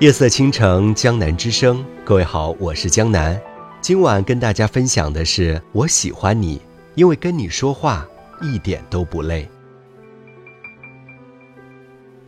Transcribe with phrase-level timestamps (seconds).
[0.00, 1.84] 夜色倾城，江南之声。
[2.04, 3.40] 各位好，我是江南。
[3.80, 6.62] 今晚跟大家分享的是，我喜欢你，
[6.94, 8.06] 因为跟你说话
[8.40, 9.48] 一点都不累。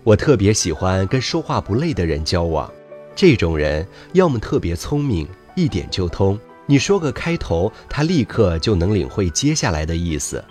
[0.03, 2.69] 我特别喜欢跟说话不累的人交往，
[3.15, 10.45] 这种人要么特别聪明，一点就通，你说个开头，他立刻就能领会接下来的意思，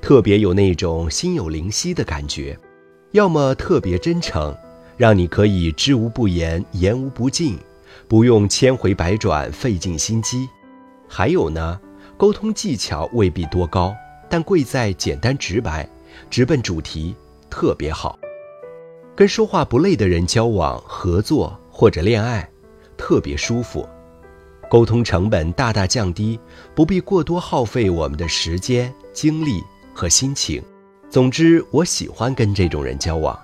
[0.00, 2.56] 特别有那种心有灵犀的感觉；
[3.10, 4.56] 要么特别真诚。
[4.96, 7.58] 让你可以知无不言，言无不尽，
[8.06, 10.48] 不用千回百转，费尽心机。
[11.08, 11.80] 还有呢，
[12.16, 13.94] 沟通技巧未必多高，
[14.28, 15.88] 但贵在简单直白，
[16.30, 17.14] 直奔主题，
[17.50, 18.18] 特别好。
[19.16, 22.48] 跟说话不累的人交往、合作或者恋爱，
[22.96, 23.88] 特别舒服，
[24.68, 26.38] 沟通成本大大降低，
[26.74, 30.62] 不必过多耗费我们的时间、精力和心情。
[31.10, 33.38] 总之，我喜欢跟这种人交往。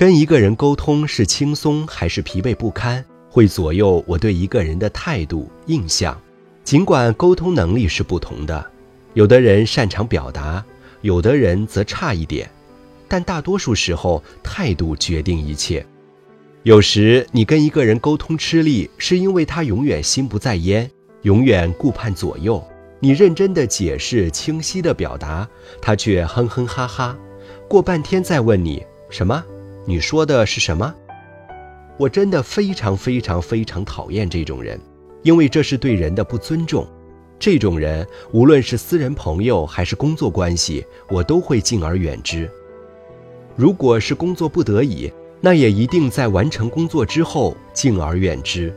[0.00, 6.18] 跟一个人沟通是轻松还是疲惫不堪，会左右我对一个人的态度印象。
[6.64, 8.64] 尽管沟通能力是不同的，
[9.12, 10.64] 有的人擅长表达，
[11.02, 12.48] 有的人则差一点，
[13.08, 15.84] 但大多数时候态度决定一切。
[16.62, 20.90] 有时你跟一个人沟通吃力，是因为他永远心不在焉，
[21.24, 22.66] 永远顾盼左右。
[23.00, 25.46] 你认真的解释，清晰的表达，
[25.78, 27.14] 他却哼哼哈哈，
[27.68, 29.44] 过半天再问你什么。
[29.90, 30.94] 你说的是什么？
[31.96, 34.80] 我真的非常非常非常讨厌这种人，
[35.24, 36.86] 因为这是对人的不尊重。
[37.40, 42.48] 这种人无论是私人朋友还是工作关系，我都会敬而远之。
[43.56, 48.72] 如果是工作不得已，那也一定在完成工作之后敬而远之。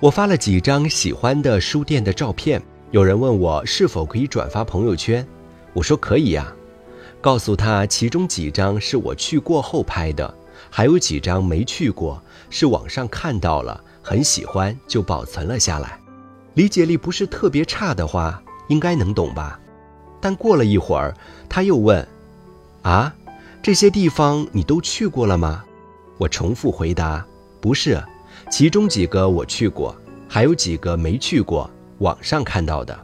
[0.00, 2.62] 我发了几张喜欢的书店的照片，
[2.92, 5.22] 有人问我是否可以转发朋友圈，
[5.74, 6.50] 我说可以呀。
[7.20, 10.32] 告诉他，其中几张是我去过后拍的，
[10.70, 15.98] 还有几张没去过，是网上看到了，很喜欢就保存了下来。
[16.54, 19.58] 理解力不是特别差的话，应该能懂吧？
[20.20, 21.14] 但过了一会儿，
[21.48, 22.06] 他又问
[22.82, 23.12] ：“啊，
[23.62, 25.64] 这些地方你都去过了吗？”
[26.18, 27.24] 我重复回答
[27.60, 28.02] ：“不是，
[28.50, 29.94] 其中几个我去过，
[30.28, 32.98] 还有几个没去过，网上看到的。”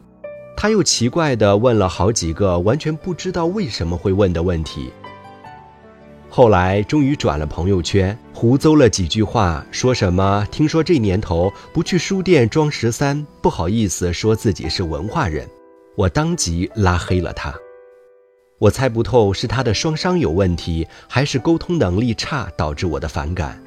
[0.55, 4.91] 他又奇怪地问了好几个完全不知道为什么会问的问题。
[6.29, 15.47] 后来终于转了朋友圈，胡诌了几句话，说什么听说这年头不去书店装十三，不好意思说自己是文化人。
[15.95, 17.53] 我当即拉黑了他。
[18.57, 23.61] 我猜不透是他的双商有问题，还是沟通能力差导致我的反感。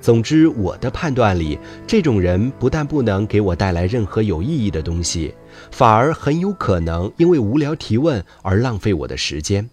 [0.00, 5.34] 总之，我的判断里，这种人不但不能给我带来任何有意义的东西，
[5.70, 9.68] 反而很有可能因为无聊提问而浪费我的时间。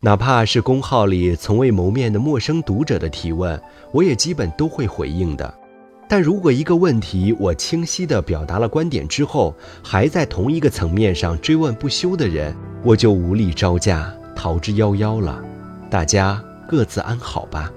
[0.00, 3.60] 哪怕是公号里从未谋面的陌生读者的提问，
[3.90, 5.52] 我也基本都会回应的。
[6.06, 15.42] 但如果一个问题我清晰地表达了观点之后，还在同一个层面上追问不休的人，我就无力招架，逃之夭夭了。
[15.90, 17.72] 大家各自安好吧。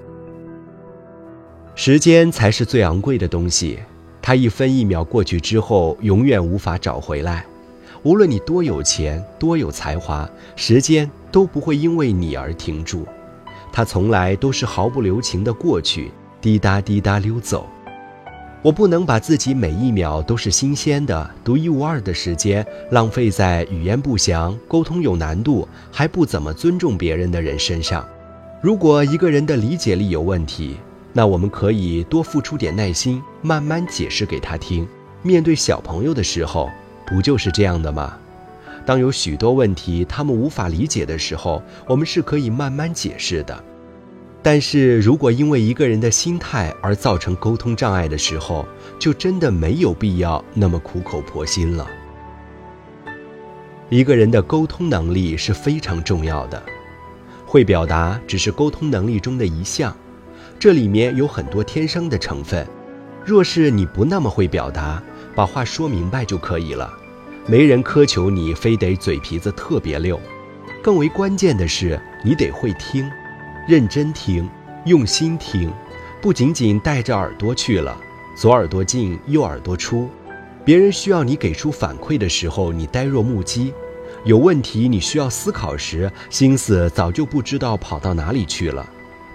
[1.80, 3.78] 时间才是最昂贵的东西，
[4.20, 7.46] 它一分一秒过去之后，永远无法找回来。
[8.02, 13.06] 无论你多有钱、多有才华，时间都不会因为你而停住，
[13.72, 17.64] 它从来都是毫不留情的过去，滴答滴答溜走。
[18.60, 28.04] 我不能把自己每一秒都是新鲜的、独一无二的时间浪费在语言不详、沟通有难度、还不怎么尊重别人的人身上。
[28.60, 30.76] 如果一个人的理解力有问题，
[31.12, 34.86] 那我们可以多付出点耐心，慢慢解释给他听。
[35.22, 36.70] 面对小朋友的时候，
[37.06, 38.16] 不就是这样的吗？
[38.86, 43.64] 当有许多问题他们无法理解的时候，我们是可以慢慢解释的。
[44.40, 48.64] 但是如果因为一个人的心态而造成沟通障碍的时候，
[48.98, 51.86] 就真的没有必要那么苦口婆心了。
[53.90, 56.62] 一个人的沟通能力是非常重要的，
[57.44, 59.94] 会表达只是沟通能力中的一项。
[60.60, 62.66] 这里面有很多天生的成分，
[63.24, 65.00] 若是你不那么会表达，
[65.32, 66.92] 把话说明白就可以了。
[67.46, 70.20] 没人苛求你非得嘴皮子特别溜，
[70.82, 73.08] 更为关键的是你得会听，
[73.68, 74.50] 认真听，
[74.84, 75.72] 用心听，
[76.20, 77.96] 不仅仅带着耳朵去了，
[78.34, 80.10] 左耳朵进右耳朵出。
[80.64, 83.72] 别人需要你给出反馈的时候，你呆若木鸡；
[84.24, 88.84] 有问题你需要思考时，心思早就不知道跑到哪里去了。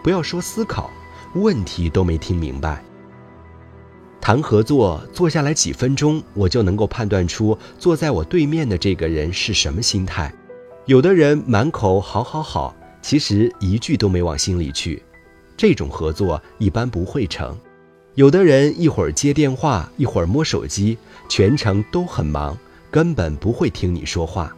[0.04, 0.92] 不要说思考。
[1.36, 2.84] 问题都没听明白。
[4.22, 10.34] 谈合作，坐下来几分钟，我就能够判断出坐在我对面的这个人是什么心态。
[10.86, 15.02] 有的人满口好好好，其实一句都没往心里去；
[15.58, 17.58] 这种合作一般不会成。
[18.16, 20.98] 有的人一会儿接电话，一会儿摸手机，
[21.28, 22.58] 全程都很忙，
[22.92, 24.56] 根本不会听你说话。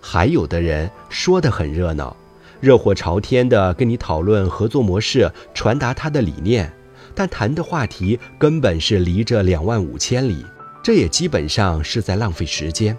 [0.00, 2.16] 还有的人说的很热闹，
[2.64, 6.72] 热火朝天的跟你讨论合作模式，传达他的理念，
[7.14, 10.42] 但谈的话题根本是离着两万五千里，
[10.82, 12.96] 这也基本上是在浪费时间。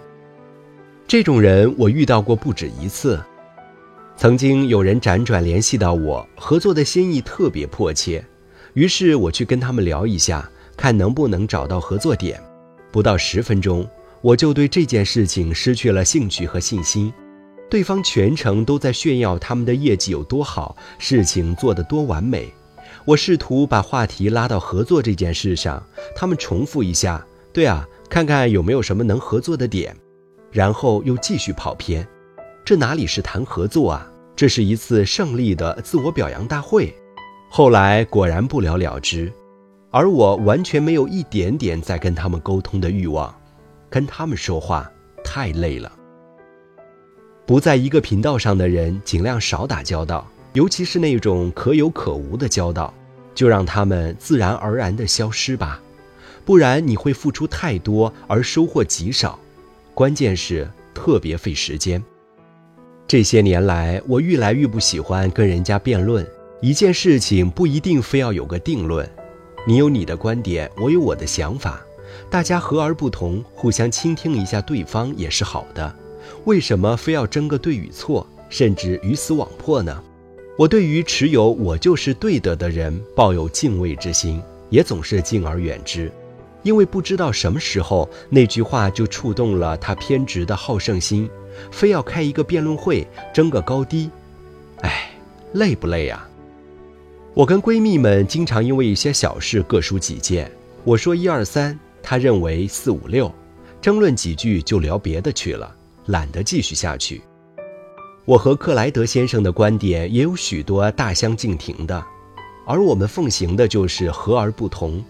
[1.08, 3.20] 这种人我遇到过不止一次。
[4.16, 8.24] 曾经有人辗转联系到我，合作的心意特别迫切。
[8.74, 12.40] 于是我去跟他们聊一下，看能不能找到合作点。
[12.92, 13.84] 不到十分钟，
[14.22, 17.12] 我就对这件事情失去了兴趣和信心。
[17.68, 22.52] 对方全程都在炫耀他们的业绩有多好，事情做得多完美。
[23.04, 25.82] 我试图把话题拉到合作这件事上，
[26.14, 29.96] 他们重复一下：“对啊，看看有没有什么能合作的点。”
[30.52, 32.06] 然后又继续跑偏。
[32.64, 34.10] 这哪里是谈合作啊？
[34.34, 36.94] 这是一次胜利的自我表扬大会。
[37.48, 39.32] 后来果然不了了之，
[39.90, 43.34] 而我完全没有一点点在跟他们沟通的欲望，
[43.88, 44.90] 跟他们说话
[45.24, 45.90] 太累了。
[47.46, 52.92] 不在一个频道上的人，尽量少打交道，尤其是那种可有可无的交道，
[53.36, 55.80] 就让他们自然而然的消失吧，
[56.44, 59.38] 不然你会付出太多而收获极少，
[59.94, 62.02] 关键是特别费时间。
[63.06, 66.26] 这些年来，我愈来愈不喜欢跟人家辩论。
[66.60, 69.08] 一件事情不一定非要有个定论，
[69.64, 71.80] 你有你的观点，我有我的想法，
[72.28, 75.94] 大家和而不同，互相倾听一下对方也是好的。
[76.46, 80.00] 为什么非要争个对与错，甚至鱼死网破呢？
[80.56, 84.40] 我对于持有“我就是对的”的人抱有敬畏之心，
[84.70, 86.10] 也总是敬而远之，
[86.62, 91.28] 因为不知道什么时候那句话就触动了他偏执的好胜心，
[91.72, 93.04] 非要开一个辩论会
[93.34, 94.08] 争个高低。
[94.82, 95.10] 哎，
[95.54, 96.28] 累不累啊？
[97.34, 100.48] 我跟闺蜜们经常因为一些小事各抒己见，
[100.84, 103.34] 我说一二三，她认为四五六，
[103.82, 105.74] 争论几句就聊别的去了，
[106.06, 107.22] 懒得继续下去。
[108.24, 112.04] 我和克莱德先生的观点也有许多大相径庭的，
[112.66, 115.04] 而我们奉行的就是和而不同，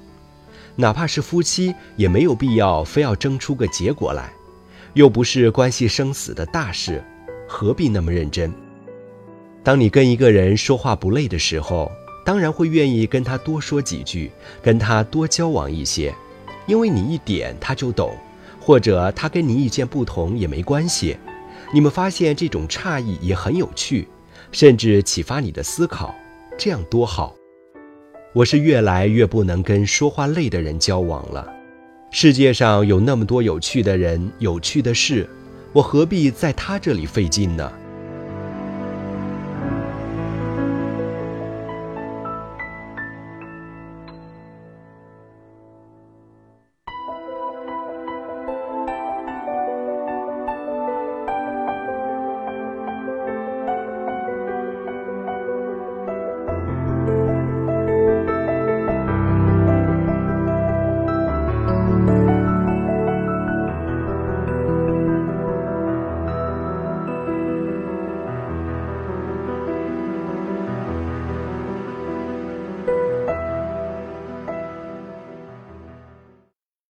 [0.75, 4.32] 哪怕是夫妻，也没有必要非要争出个结果来，
[4.94, 7.02] 又不是关系生死的大事，
[7.48, 8.52] 何必那么认真？
[9.62, 11.90] 当你跟一个人说话不累的时候。
[12.25, 16.12] 当然会愿意跟他多说几句，跟他多交往一些，
[16.66, 18.16] 因为你一点他就懂，
[18.67, 21.17] 或者他跟你意见不同也没关系。
[21.73, 24.09] 你们发现这种诧异也很有趣，
[24.51, 26.13] 甚至启发你的思考，
[26.59, 27.37] 这样多好。
[28.33, 31.47] 我是越来越不能跟说话累的人交往了。
[32.11, 35.31] 世界上有那么多有趣的人、有趣的事，
[35.73, 37.73] 我何必在他这里费劲呢？